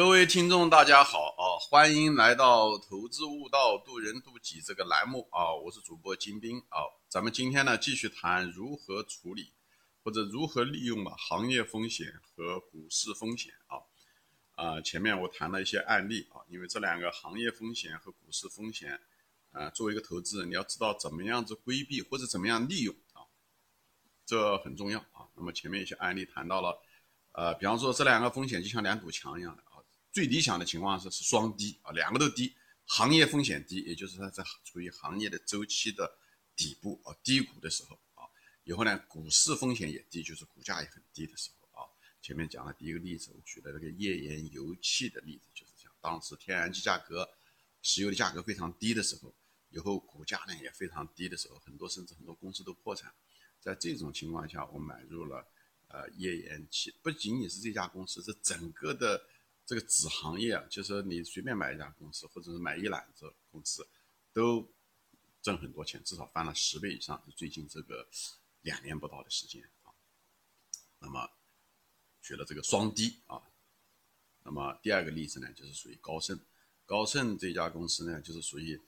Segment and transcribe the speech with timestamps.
[0.00, 1.60] 各位听众，大家好啊！
[1.60, 5.54] 欢迎来到《投资悟道，渡人渡己》这个栏目啊！
[5.54, 6.88] 我是主播金兵啊。
[7.06, 9.52] 咱们今天呢，继续谈如何处理
[10.02, 13.76] 或者如何利用吧行业风险和股市风险啊。
[14.52, 18.98] 啊，前面我谈了一些案例啊，因为这两个行业风险和股市风险，
[19.52, 23.20] 啊，作为一个投资人，你要知道怎么样子规避或者怎么样利用啊，
[24.24, 25.28] 这很重要啊。
[25.34, 26.80] 那么前面一些案例谈到了，
[27.32, 29.62] 呃，比方说这两个风险就像两堵墙一样的。
[30.12, 32.52] 最理想的情况是是双低啊，两个都低，
[32.84, 36.18] 行业风险低，也就是它在处于行业的周期的
[36.56, 38.26] 底部啊低谷的时候啊，
[38.64, 41.86] 以后呢股市风险也低，就是股价也很低的时候啊。
[42.20, 47.28] 前面讲了第一个例子，我举的那个页岩油气的例子就是这样，当时天然气价格、
[47.80, 49.32] 石油的价格非常低的时候，
[49.70, 53.14] 以后股价呢也非常低的时候，很多甚至很多公司都破产，
[53.60, 55.46] 在这种情况下，我买入了
[55.86, 59.22] 呃页岩气，不仅仅是这家公司，是整个的。
[59.70, 63.86] 这个子行业啊，就是你随便买一家公司，或者是买一揽子公司，
[64.32, 64.68] 都
[65.40, 67.22] 挣很多钱，至少翻了十倍以上。
[67.36, 68.04] 最近这个
[68.62, 69.94] 两年不到的时间啊，
[70.98, 71.30] 那么
[72.20, 73.40] 学了这个双低啊。
[74.42, 76.36] 那么第二个例子呢，就是属于高盛。
[76.84, 78.82] 高盛这家公司呢，就是属于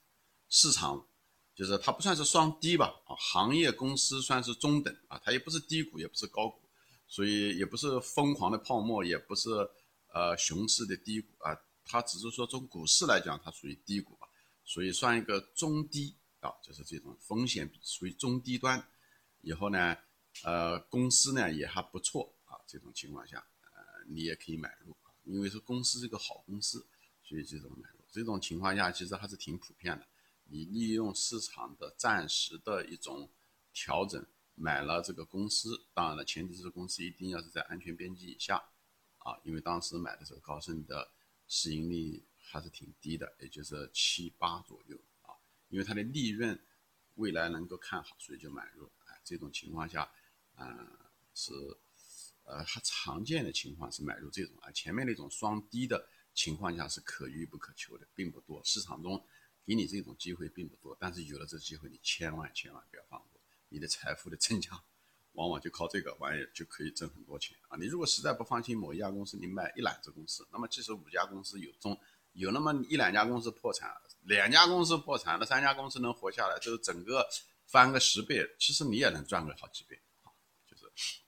[0.49, 1.07] 市场，
[1.55, 6.61] 就是它不算是双低吧啊，行业公司算是中等啊，它也不是低谷，也不是高谷，
[7.07, 9.49] 所以也不是疯狂的泡沫，也不是。
[10.13, 14.29] 呃，熊市的低谷啊，它只是说从股市来讲，它属于低谷吧，
[14.65, 18.87] 所以算一个中低啊，就是这种风险属于中低端。
[19.41, 19.97] 以后呢，
[20.45, 26.87] 呃，公司呢也还不错啊，这种情况下，呃，你也可以买入，因为是公司是个好公司，
[27.23, 28.05] 所以这种买入。
[28.11, 30.07] 这种情况下其实还是挺普遍的。
[30.45, 33.31] 你利用市场的暂时的一种
[33.73, 34.23] 调整
[34.55, 38.63] 买了这个公司，当然了，前提是公司一定要是在安全边际以下。
[39.25, 41.11] 啊，因为当时买的时候，高盛的
[41.49, 45.35] 市盈率还是挺低的，也就是七八左右啊。
[45.69, 46.59] 因为它的利润
[47.15, 48.91] 未来能够看好，所以就买入。
[49.07, 50.11] 哎，这种情况下，
[50.57, 50.99] 嗯，
[51.35, 51.53] 是
[52.45, 54.71] 呃，它常见的情况是买入这种啊。
[54.73, 58.61] 前面那种双低的情况下是可遇不可求的，并不多。
[58.65, 59.25] 市场中
[59.65, 64.83] 给你这种机会并不多，但是有了这机会，你千万千万不要放过，你的财富的增加。
[65.33, 67.77] 往往就靠这个玩意就可以挣很多钱啊！
[67.79, 71.99] 你如果实在不放心某一家公司，你买一揽子公司，那么即使五家公司有中
[72.35, 73.91] 有那么一两家公司破产，
[74.25, 77.27] 两家公司破产，那三家公司能活下来，就是整个
[77.67, 80.29] 翻个十倍，其实你也能赚个好几倍啊！
[80.67, 81.21] 就是，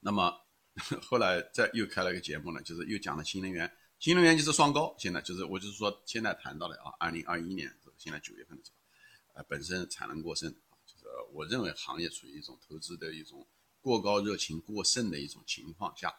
[0.00, 0.36] 那么
[1.02, 10.52] 后来再又开了个节目呢，就是又讲了新能源，新能源就是双高，现在就是我就是说现在谈到的啊，二零二一年现在九月份的时候，呃，本身产能过剩。
[11.32, 13.46] 我认为行业处于一种投资的一种
[13.80, 16.14] 过高热情过剩的一种情况下，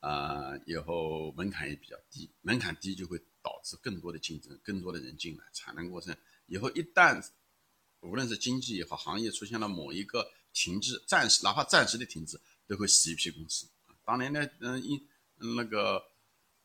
[0.00, 6.16] 啊，以后门槛也比较低，门槛低就会导致更多的竞争，更多的人进来，产能过剩。
[6.46, 7.22] 以后一旦
[8.00, 13.68] 无论是经济也好，行业出现了某一个停滞，暂时哪怕暂时的停滞，都会死一批公司。
[14.04, 15.06] 当年呢，嗯，一
[15.56, 16.02] 那个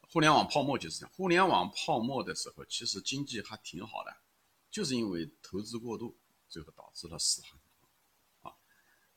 [0.01, 4.15] 互联网泡沫就是这样，互联网泡沫的时候，其实经济还挺好的，
[4.71, 6.17] 就是因为投资过度。
[6.53, 7.59] 最后导致了死很
[8.43, 8.55] 多，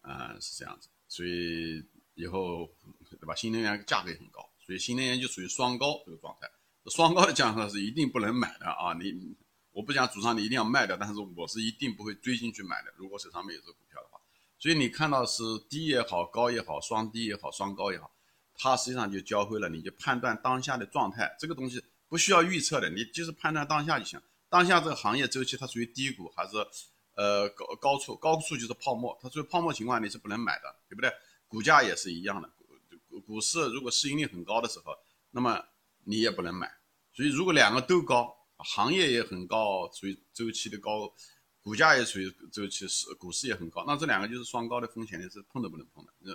[0.00, 2.66] 啊，是这样子，所以以后
[3.10, 3.34] 对吧？
[3.34, 6.50] 新能源价格也很高，所以新能源就属于双高这个状态。
[6.86, 8.94] 双高的价格是一定不能买的啊！
[8.94, 9.36] 你
[9.72, 12.94] 我不讲主张你一定要卖掉，但是我是一定不会追进去买的。
[12.96, 14.18] 如果手上没有这个股票的话，
[14.58, 18.10] 所以你看到是低也好，高也好，双低也好，双高也好，
[18.54, 21.36] 它实际上就教会了你就判断当下的状态。
[21.38, 24.18] 这个东西不需要预测的，你就是判断当下就行。
[24.48, 26.54] 当下这个行业周期它属于低谷还是？
[27.16, 31.10] 呃，高高处高处就是泡沫，它所以泡沫情况你是不能买的，对不对？
[31.48, 32.50] 股价也是一样的，
[33.08, 34.94] 股股市如果市盈率很高的时候，
[35.30, 35.64] 那么
[36.04, 36.70] 你也不能买。
[37.12, 41.10] 所以如果两个都高，行业也很高，属于周期的高，
[41.62, 46.12] 股价也属于周期是股市也很高，那这两个就是双高的风险，你是碰都不能碰的。
[46.18, 46.32] 那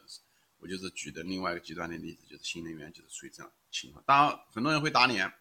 [0.58, 4.04] 我就是举的另外一个极端的例子，就是新能源就是属于这样情况。
[4.08, 5.32] 当然很多人会打脸，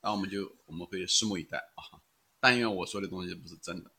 [0.00, 2.00] 那我们就我们会拭目以待啊。
[2.40, 3.90] 但愿我说的东西不是真的。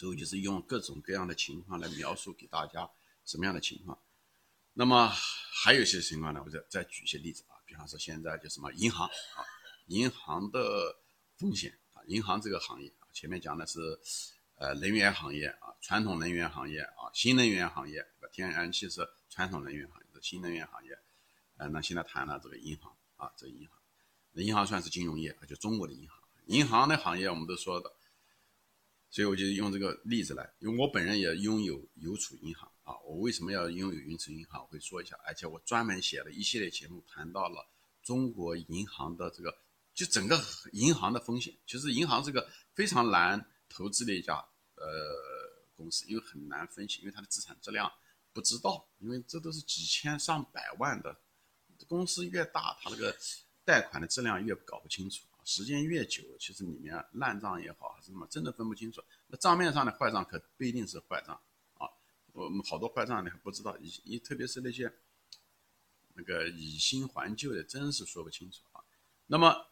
[0.00, 2.88] 之后就是用各种各样的情况来描述给大家
[3.26, 3.98] 什么样的情况。
[4.72, 5.06] 那么
[5.62, 9.44] 还有一些情况呢，我再再举一些例子啊，比方说现在就什么银行啊，
[9.88, 10.96] 银行的
[11.36, 13.78] 风险啊，银行这个行业啊，前面讲的是
[14.54, 18.02] 呃能源行业啊，传统能源行业啊，新能源行业，
[18.32, 20.98] 天然气是传统能源行业，新能源行业。
[21.58, 23.76] 呃，那现在谈了这个银行啊，这个银行，
[24.32, 27.92] 那银行算是金融业，就中国的银行，银行的行业我们都说的。
[29.10, 32.96] 所以我就用这个例子来，因为我本人也拥有邮储银行啊。
[33.00, 34.62] 我为什么要拥有邮储银行？
[34.62, 37.68] 我会说一下，而且我专门写了一系列节目，谈到了
[38.02, 39.52] 中国银行的这个，
[39.94, 40.40] 就整个
[40.72, 41.52] 银行的风险。
[41.66, 44.34] 其实银行是个非常难投资的一家
[44.76, 44.84] 呃
[45.74, 47.90] 公司，因为很难分析，因为它的资产质量
[48.32, 51.20] 不知道，因为这都是几千上百万的
[51.88, 53.16] 公司越大，它那个
[53.64, 59.02] 贷款的质量越搞不清楚，时间越久，其实里面烂账也好还是什么，真的分不清楚。
[59.28, 61.40] 那账面上的坏账可不一定是坏账
[61.74, 61.88] 啊，
[62.32, 64.92] 我们好多坏账你还不知道，以你特别是那些。
[66.14, 68.82] 那个以新还旧的，真是说不清楚啊。
[69.28, 69.64] 那么，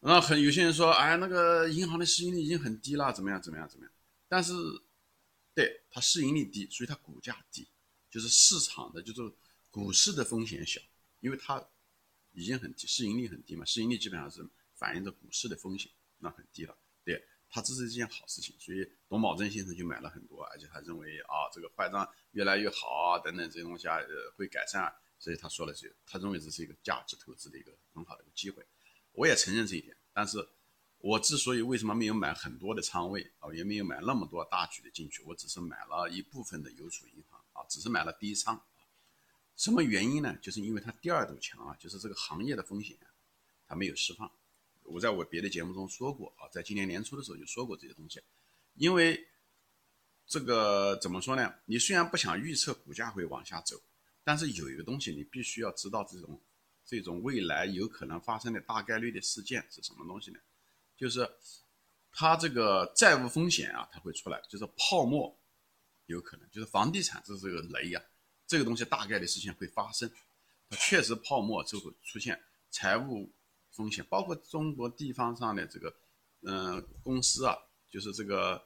[0.00, 3.92] 那很有些人说，哎，那个银行的市盈率已经很低了，怎么样，怎么样，怎么样？
[4.28, 4.52] 但是，
[5.54, 7.66] 对它市盈率低，所以它股价低，
[8.10, 9.34] 就是市场的，就是
[9.70, 10.80] 股市的风险小，
[11.20, 11.66] 因为它
[12.32, 14.46] 已经很低，市盈率很低嘛，市盈率基本上是
[14.80, 16.74] 反映着股市的风险，那很低了。
[17.04, 24.82] 对，它这是一件好事情，所以董宝珍先生就买了很多，而且他认为啊，这个坏账越来越好啊，等等这些东西啊，呃，会改善。
[24.82, 24.92] 啊
[25.22, 28.66] 所以他说了是，他认为这是一个价值投资的一个很好的一个机会，
[29.12, 29.94] 我也承认这一点。
[30.14, 30.38] 但是，
[30.96, 38.58] 我之所以为什么没有买很多的仓位啊，也没有买那么多大举的进去，我只是买了一部分的邮储银行啊，只是买了第一仓。
[39.56, 40.34] 什么原因呢？
[40.40, 42.96] 就是因为它第二堵墙啊，就是这个行业的风险，
[43.68, 44.32] 它没有释放。
[44.90, 48.20] 我在我别的节目中说过啊，在今年年初的时候就说过这些东西。
[48.74, 49.26] 因为
[50.26, 51.54] 这个怎么说呢？
[51.64, 53.80] 你虽然不想预测股价会往下走。
[54.22, 56.38] 但是有一个东西你必须要知道，这种
[56.84, 60.38] 这种未来有可能发生的大概率的事件是什么东西呢？
[60.94, 61.28] 就是
[62.12, 65.34] 它这个债务风险啊，它会出来，就是泡沫
[66.04, 68.02] 有可能，就是房地产这是个雷呀，
[68.46, 70.08] 这个东西大概率事情会发生，
[70.68, 72.40] 它确实泡沫就会出现
[72.70, 73.32] 财务
[73.80, 75.92] 风险，包括中国地方上的这个
[76.42, 77.56] 嗯公司啊，
[77.90, 78.62] 就是这个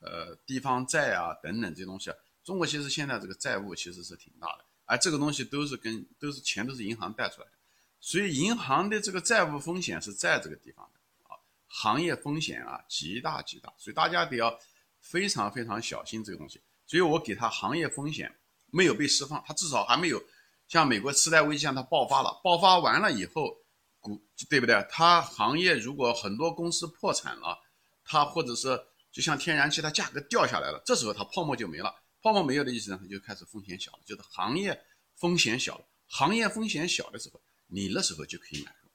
[0.00, 2.16] 呃地方债啊等等这些东西啊。
[2.42, 7.52] 中国其实现在这个债务其实是挺大的，而这个东西都是跟都是钱都是银行贷出来的，
[8.00, 11.00] 所以银行的这个债务风险是在这个地方的
[11.32, 11.38] 啊，
[11.68, 14.58] 行业风险啊极大极大，所以大家得要
[15.00, 16.60] 非常非常小心这个东西。
[16.86, 18.30] 所以我给他行业风险
[18.66, 20.22] 没有被释放，它至少还没有
[20.68, 23.56] 像美国次贷危机像它爆发了，爆发完了以后
[24.04, 24.86] 股对不对？
[24.90, 27.58] 它行业如果很多公司破产了，
[28.04, 28.78] 它或者是
[29.10, 31.92] 就像天然气它价格掉下来了，这时候它泡沫就没了。
[32.20, 34.78] 泡沫没有的意思呢，它就开始风险小了，就是行业
[35.16, 35.84] 风险小了。
[36.06, 38.90] 行业风险小的时候，你那时候就可以买入。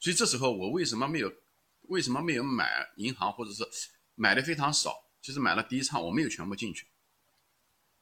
[0.00, 1.30] 所以这时候我为什么没有，
[1.82, 3.62] 为什么没有买银行，或者是
[4.14, 6.86] 买的非常少，就是买了第一仓，我没有全部进去。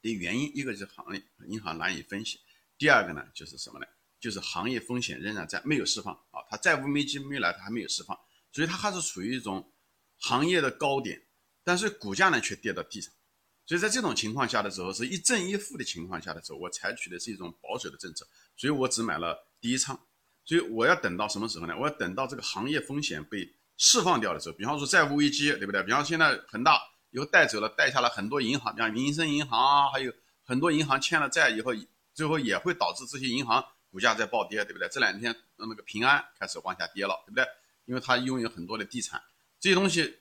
[0.01, 2.41] 的原因，一个就是行业银行难以分析，
[2.79, 3.87] 第二个呢就是什么呢？
[4.23, 8.17] 就是行业风险仍然在，没有释放啊，它债务危机没来，它还没有释放，
[8.53, 9.73] 所以它还是处于一种
[10.19, 11.21] 行业的高点，
[11.65, 13.13] 但是股价呢却跌到地上。
[13.67, 18.25] 所以在这种情况下的时候，是一正一负的情况下的时候，我采取的是一种保守的政策，
[18.57, 19.99] 所以我只买了第一仓。
[20.45, 21.75] 所以我要等到什么时候呢？
[21.79, 25.83] 我要等到这个行业风险被释放掉的时候，比方说债务危机，对不对？
[25.83, 26.81] 比方现在恒大
[27.11, 30.13] 以后带走了，带下了很多银行，像民生银行啊，还有
[30.45, 31.73] 很多银行欠了债以后，
[32.13, 34.89] 最后也会导致这些银行股价在暴跌，对不对？
[34.89, 37.47] 这两天那个平安开始往下跌了，对不对？
[37.85, 39.23] 因为它拥有很多的地产，
[39.61, 40.19] 这些东西。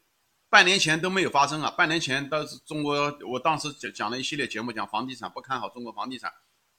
[0.52, 1.72] 半年前都没有发生啊！
[1.72, 6.30] 半年前当时中国，我当时讲讲了一系列节目，讲房地产不看好中国房地产，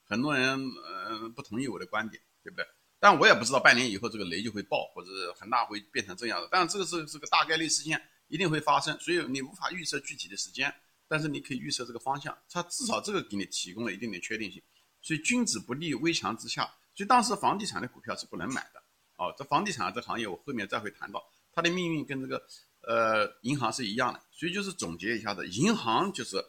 [0.04, 0.60] 很多人
[1.08, 2.66] 嗯不同意我的观点，对不对？
[3.00, 6.46] 但我也不知道半年以后这个雷就会爆，或者是恒大会变成这样的。
[6.52, 10.70] 但这个是是个大概率事件，一定会发生，所以你无法预测具体的时间，
[11.08, 14.62] 但是你可以预测这个方向，它至少这个给你提供了一定的确定性。
[15.00, 18.82] 所以君子不立危墙之下，所以当时房地产的股票是不能买的。
[19.16, 21.22] 哦，这房地产这行业我后面再会谈到，
[21.52, 22.42] 它的命运跟这个。
[22.84, 26.44] 呃，银行是一样的，所以就是总结一下子，银行就是，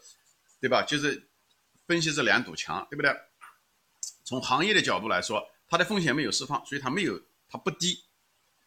[0.59, 0.81] 对吧？
[0.81, 1.29] 就是
[1.85, 3.15] 分析这两堵墙，对不对？
[4.23, 8.03] 从行业的角度来说，它的风险没有释放，所以它没有，它不低，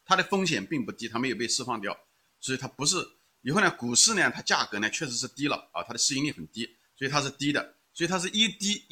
[0.05, 1.99] 它的风险并不低，它没有被释放掉，
[2.39, 3.05] 所以它不是。
[3.41, 8.87] 以后呢，股市呢，它价格呢确实是低了啊，它的市盈率很低，所以它是低的，所以它是一低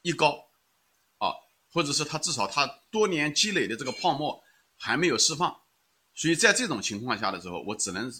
[0.00, 0.49] 一高，
[1.72, 4.42] 或者是它至少它多年积累的这个泡沫
[4.76, 5.56] 还没有释放。
[6.14, 8.12] 所以在这种情况下的时候，我只能，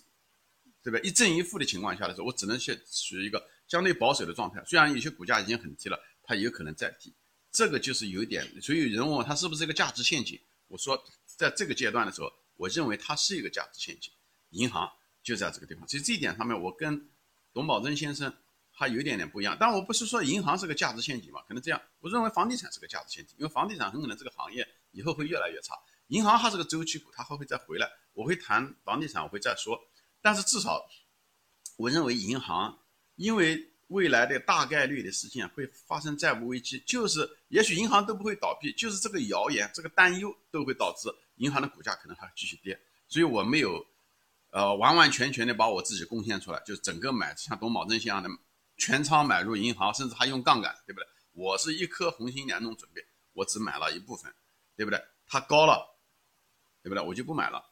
[0.83, 0.99] 对吧？
[1.03, 4.63] 一正一负的情况下的时候，我只能去处于一个相对保守的状态。
[4.65, 7.13] 虽然有些股价已经很低了，它有可能再低。
[7.53, 10.41] 这个就是有点，所以有人问我它是不是一个价值陷阱？
[10.69, 14.13] 我说，在这个阶段的时候，我认为它是一个价值陷阱。
[14.51, 14.89] 银行
[15.23, 17.09] 就在这个地方，所以这一点上面，我跟
[17.53, 18.33] 董宝珍先生
[18.81, 19.55] 它有一点点不一样。
[19.61, 21.43] 但我不是说银行是个价值陷阱嘛？
[21.47, 25.75] 可能这样，我认为房地产是个价值陷阱，因为房地产很可能这个行业以后会越来越差。
[26.07, 27.87] 银行它是个周期股，它还会再回来。
[28.15, 29.79] 我会谈房地产，我会再说。
[30.23, 30.83] 但是至少，
[31.77, 32.79] 我认为银行，
[33.17, 42.81] 因为未来的大概率的事件会发生债务危机，就是也许银行都不会倒闭，就是这个谣言、这个担忧都会导致银行的股价可能还继续跌。
[43.09, 43.85] 所以我没有，
[44.51, 48.29] 呃，完完全全的把我自己贡献出来，就整个买像董宝珍一样的
[48.81, 51.07] 全仓买入银行，甚至还用杠杆，对不对？
[51.33, 54.35] 我是一颗红心两种准备，我只买了一部分，
[54.75, 55.01] 对不对？
[55.27, 55.87] 它高了，
[56.83, 57.05] 对不对？
[57.05, 57.65] 我就不买了。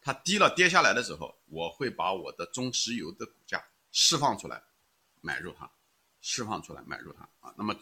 [0.00, 4.62] 它低了跌下来的时候，我会把我的中石油的股价释放出来，
[5.20, 5.70] 买入它，
[6.20, 7.54] 释放出来买入它啊。
[7.58, 7.76] 那么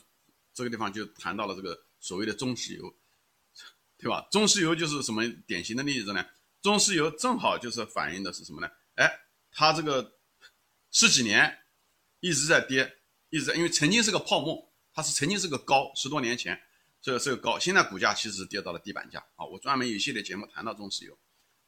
[0.53, 2.95] 这个地方就谈到了这个所谓的中石油，
[3.99, 4.27] 对吧？
[4.31, 6.27] 中石油就是什么典型的例子呢？
[6.61, 8.69] 中石油正好就是反映的是什么呢？
[8.97, 9.11] 哎，
[9.53, 10.19] 它这个
[10.91, 11.60] 十几年
[12.21, 12.97] 一直在跌，
[13.31, 16.61] 一直在，因为曾经是个泡沫，它是曾经是个高，十多年前
[17.03, 19.45] 这个是个高，现在股价其实跌到了地板价啊。
[19.45, 21.19] 我专门有一系列节目谈到中石油。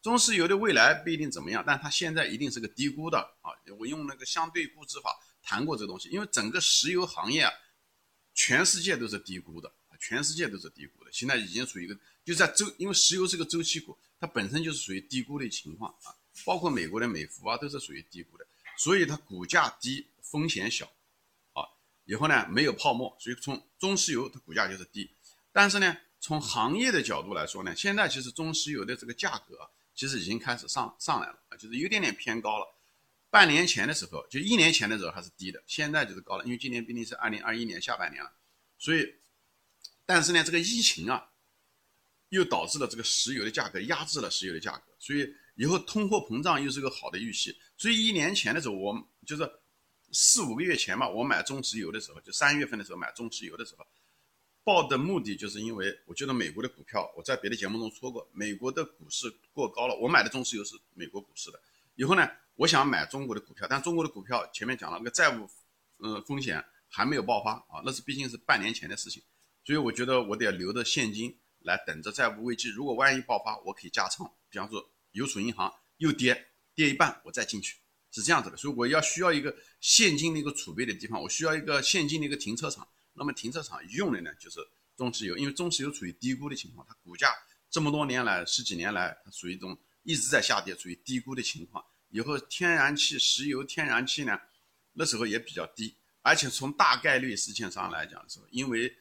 [0.02, 3.54] 中石油的未来不一定怎么样，但它现在一定是个低估的啊！
[3.78, 7.52] 我用那个相对估值法谈过这个东西，因为整个石油行业啊，
[8.34, 16.10] 全世界都是低估的啊，全世界都是低估的，现在已经属于一个就在周，因为石油是个周期股，它本身就是属于低估的情况啊，
[16.44, 18.44] 包括美国的美孚啊都是属于低估的，
[18.76, 20.86] 所以它股价低，风险小
[21.52, 21.62] 啊，
[22.06, 25.14] 以后呢没有泡沫，所以从中石油它股价就是低，
[25.52, 29.70] 但是呢从行业的角度来说呢，现在其实中石油的这个价格。
[29.94, 32.66] 其实已经开始上上来了啊，就是有点点偏高了。
[33.28, 36.44] 半年前的时候，就一年前的时候还是低的，现在就是高了。
[36.46, 38.32] 因为今年毕竟是二零二一年下半年了，
[38.78, 39.06] 所以，
[40.06, 41.28] 但是呢，这个疫情啊，
[42.30, 47.54] 又导致了这个石油的价格压制了石油的价格，所以以后通货膨胀又是个好的预期。
[47.76, 49.42] 所以一年前的时候，我就是
[50.12, 53.86] 四五个月前吧，我买中石油的时候，就三月份的时候买中石油的时候。
[54.64, 59.96] 报的目的就是因为我觉得美国的股票，我在别的节目中说过，美国的股市过高了。
[59.96, 61.60] 我买的中石油是美国股市的。
[61.96, 65.48] 以后呢，我想买中国的股票，但中国的股票前面讲了，那个债务，
[65.98, 69.20] 嗯，风险还没有爆发啊，那是毕竟是半年前的事情，
[69.64, 72.70] 所以我觉得我得留着现金来等着债务危机。
[72.70, 74.30] 如果万一爆发，我可以加仓。
[74.48, 77.78] 比方说，邮储银行又跌，跌一半我再进去，
[78.12, 78.56] 是这样子的。
[78.56, 82.86] 所以我要需要一个现金的一个储备的地方，我需要一个现金的一个停车场。
[83.14, 84.60] 那么停车场用的呢，就是
[84.96, 87.28] 中石油，因为中石油处于低估的情况，它股价
[87.70, 91.84] 这么多年来十几年来，它属于一种一直在下跌，处于低估的情况。
[92.08, 94.38] 以后天然气、石油、天然气呢，
[94.92, 98.94] 那时候也比较低，而且从大概率事件上来讲的时候，因为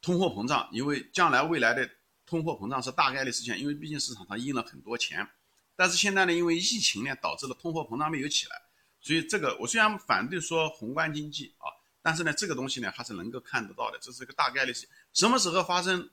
[0.00, 1.88] 通货膨胀，因为将来未来的
[2.26, 5.28] 通货膨胀是大概率事件，因为毕竟市场上印了很多钱，
[5.76, 8.60] 但是现在呢，因为疫情呢，导致了通货膨胀没有起来，
[9.00, 11.70] 所以这个我虽然反对说宏观经济啊。
[12.02, 14.88] 但是呢，这个东西呢还是能够看得到的，这是一个大概率事。
[15.12, 16.08] 什么时候发生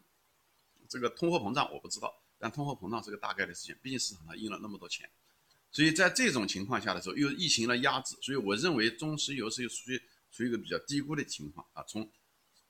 [0.89, 2.11] 这个通货膨胀，我不知道。
[2.39, 5.07] 但通货膨胀是个大概率事件，毕竟市场上印了那么多钱。
[5.71, 10.01] 所以在这种情况下的时候，又疫情的压制，所以我认为中石油是属于
[10.31, 11.83] 处于一个比较低估的情况啊。
[11.87, 12.11] 从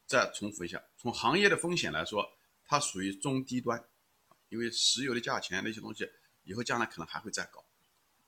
[0.06, 2.30] 再重复一下，从行业的风险来说，
[2.66, 3.82] 它属于中低端，
[4.50, 6.04] 因为石油的价钱那些东西
[6.44, 7.64] 以后将来可能还会再高，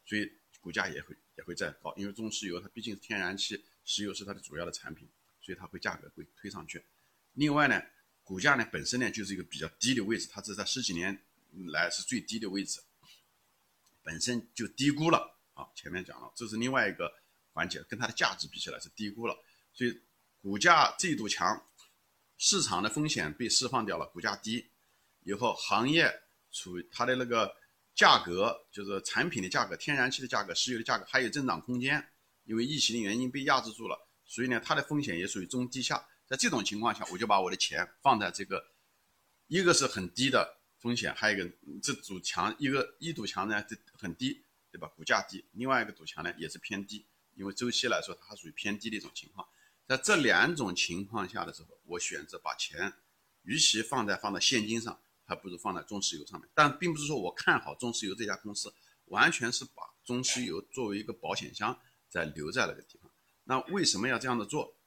[0.05, 0.31] 所以
[0.61, 1.93] 股价也会也会再高。
[1.95, 3.63] 因为中石油它毕竟是天然气。
[3.87, 5.07] 石油是它的主要的产品，
[5.43, 6.83] 所以它会价格会推上去。
[7.33, 7.79] 另外呢，
[8.23, 11.21] 股价呢本身呢就是一个比较低的位置，它是在十几年
[11.67, 12.81] 来是最低的位置，
[14.01, 15.69] 本身就低估了啊。
[15.75, 17.13] 前面讲了，这是另外一个
[17.53, 19.37] 环节，跟它的价值比起来是低估了，
[19.71, 20.01] 所以
[20.41, 21.63] 股价这堵墙，
[22.39, 24.67] 市场的风险被释放掉了，股价低
[25.21, 27.55] 以后，行业处它的那个
[27.95, 32.09] 价格，就是产品的价格，天然气的价格、石油的价格还有增长空间。
[32.43, 36.07] 因为疫情的原因被压制住了，所以呢，它的风险也属于中低下。
[36.27, 38.63] 在这种情况下，我就把我的钱放在这个，
[39.47, 44.87] 一个是很低的风险，还有一个这堵墙，一个一堵墙呢这很低，对吧？
[44.89, 49.47] 股价低，另外一个堵墙呢也是偏低，因为周期来说它属于偏低的一种情况。
[49.87, 52.93] 在这两种情况下的时候，我选择把钱，
[53.41, 56.49] 与其放在放在现金上，还不如放在中石油上面。
[56.53, 58.73] 但并不是说我看好中石油这家公司，
[59.05, 61.79] 完全是把中石油作为一个保险箱。
[62.07, 63.11] 在留在那个地方，
[63.43, 64.77] 那为什么要这样的做，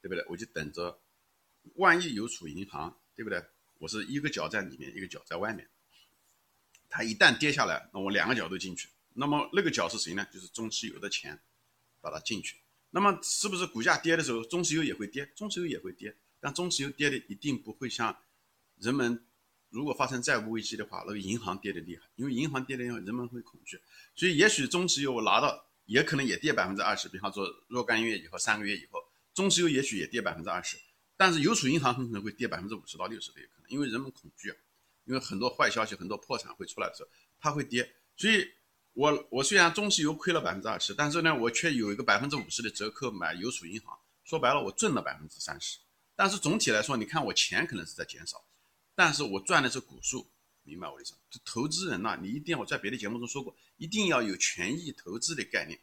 [0.00, 0.24] 对不对？
[0.26, 0.98] 我就等着，
[1.74, 3.44] 万一邮储银行，对不对？
[3.76, 5.68] 我是一个脚在里面，一个脚在外面，
[6.88, 8.88] 它一旦跌下来，那我两个脚都进去。
[9.12, 10.26] 那么那个脚是谁呢？
[10.32, 11.38] 就是中石油的钱，
[12.00, 12.56] 把它进去。
[12.88, 15.26] 那么是不是股价跌的时候，中石油也会跌？
[15.36, 18.16] 中石油也会跌，但中石油跌的一定不会像
[18.78, 19.26] 人们
[19.76, 23.78] 如果发生债务危机的话，那个银行跌的厉害，因为银行跌的厉害，人们会恐惧。
[24.14, 25.64] 所以也许中石油我拿到。
[25.86, 28.98] 也可能也跌百分之二十，比方说若干月以后、三个月以后，
[29.32, 30.76] 中石油也许也跌百分之二十，
[31.16, 34.52] 但是邮储银行很可能会跌百分之五十到六十的有可能，因为人们恐惧，
[35.04, 37.88] 因为很多坏消息、很多破产会出来的时候，它会跌。
[38.16, 38.44] 所以
[38.94, 45.78] 我我虽然中石油亏了百分之二十，但是呢，我却有一个百分之五十的折扣买邮储银行，说白了，我挣了百分之三十。
[46.16, 48.44] 但是总体来说，你看我钱可能是在减少，
[48.96, 50.26] 但是我赚的是股数，
[50.64, 51.14] 明白我的意思？
[51.30, 55.78] 这投资人呐，你一定要我在别的节目中说过，一定要有权益投资的概念，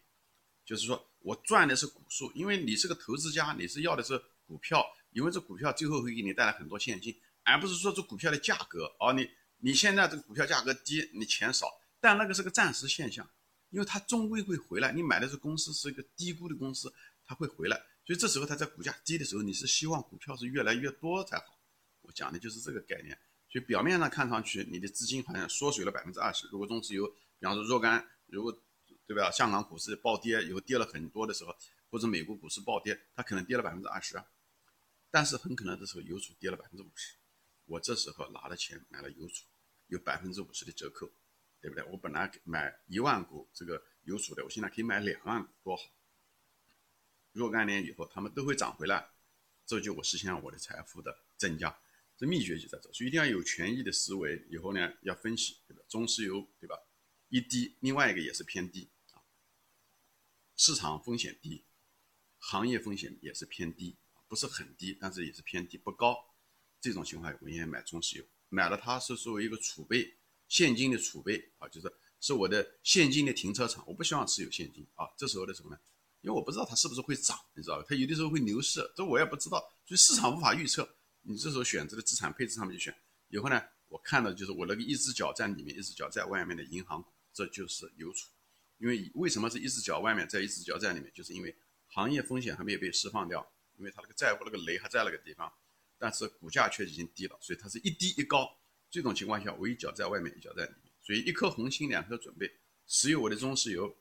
[0.66, 9.30] 就是说我赚的是股数，因为你是个投资家，你是要的是股票，因为这股票最后会给你带来很多现金，而不是说这股票的价格啊，你
[9.60, 11.68] 你现在这个股票价格低，你钱少，
[12.02, 13.30] 但那个是个暂时现象，
[13.70, 16.92] 因为它终归会回来，你买的这公司是一个低估的公司，
[17.24, 17.78] 它会回来。
[18.06, 21.53] 所以这时候它在股价低的时候，你是希望股票是越来越多才好。
[22.04, 23.18] 我讲的就是这个概念。
[23.50, 26.48] 所以表面上看上去你的资金好像缩水了百分之二十。
[26.48, 27.08] 如果中石油，
[27.40, 28.58] 比方说若干，如果
[29.06, 29.30] 对吧？
[29.32, 31.56] 香港股市暴跌以后跌了很多的时候，
[31.90, 34.22] 或者美国股市暴跌，它可能跌了百分之二十。
[35.12, 37.16] 但是很可能这时候邮储跌了百分之五十，
[37.66, 39.46] 我这时候拿了钱买了邮储，
[39.88, 41.12] 有百分之五十的折扣，
[41.62, 41.84] 对不对？
[41.92, 45.84] 我本来买一万股这个邮储的，我现在可以买两万股，多好！
[47.34, 49.10] 若干年以后，他们都会涨回来，
[49.66, 51.78] 这就我实现了我的财富的增加。
[52.16, 54.46] 这秘诀就在这，所以一定要有权益的思维。
[54.50, 55.82] 以后呢，要分析，对吧？
[55.90, 56.76] 中石油，对吧？
[57.30, 59.20] 一低，另外一个也是偏低啊。
[60.56, 61.66] 市场风险低，
[62.38, 66.16] 行业风险也是偏低，不是很低，但是也是偏低，不高。
[66.80, 70.16] 这种情况，我愿意买中石油，买了它是作为一个储备
[70.48, 73.84] 现金的储备啊，就是是我的现金的停车场。
[73.88, 75.08] 我不希望持有现金啊。
[75.18, 75.80] 这时候的什么呢？
[76.22, 77.86] 因为我不知道它是不是会涨，你知道吧？
[77.90, 80.88] 它有的时候会牛市，这我也不知道，所以市场无法预测。
[81.24, 82.96] 你这时候选择的资产配置上面就选。
[83.30, 87.04] 以后呢，我看到就是我那个一只脚在里面，一只脚在外面的银行，
[87.34, 88.30] 这就是邮储。
[88.78, 91.12] 因为为什么是一只脚外面，在一只脚在里面？
[91.14, 91.56] 就是因为
[91.88, 93.46] 行业风险还没有被释放掉，
[93.78, 95.52] 因为它那个债务那个雷还在那个地方，
[95.98, 98.50] 但是股价却已经低了，所以它是一低一高。
[98.92, 102.52] 这种情况下，我一脚在外面，一脚在里面，所以一颗红心，两颗准备，
[102.86, 103.96] 持有我的中石油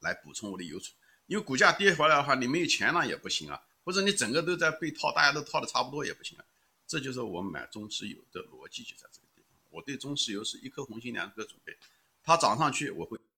[0.00, 0.92] 来补充我的邮储。
[1.26, 6.44] 因为股价跌回来的话，你没有钱了也不行啊，不是你整个都在被套，大家都套的差不多也不行啊。
[6.88, 9.56] 这就是我买中石油的逻辑就在这个地方。
[9.70, 11.72] 我对中石油是一颗红心两颗准备，
[12.24, 13.16] 它涨上去我会。